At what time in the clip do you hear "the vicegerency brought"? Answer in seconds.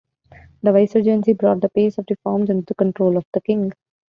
0.63-1.61